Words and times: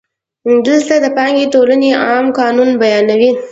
دلته 0.67 0.93
د 0.99 1.05
پانګې 1.15 1.45
د 1.47 1.51
ټولونې 1.53 1.89
عام 2.05 2.25
قانون 2.39 2.69
بیانوو 2.81 3.31